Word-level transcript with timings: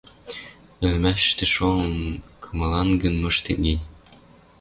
Ӹлӹмӓшӹштӹ 0.85 1.45
шолын, 1.53 1.95
кымылангын 2.43 3.15
мыштет 3.23 3.57
гӹнь 3.65 3.83